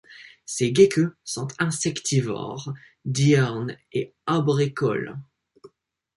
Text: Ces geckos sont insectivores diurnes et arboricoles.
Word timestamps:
Ces 0.45 0.73
geckos 0.73 1.11
sont 1.23 1.47
insectivores 1.59 2.73
diurnes 3.05 3.77
et 3.93 4.15
arboricoles. 4.25 5.15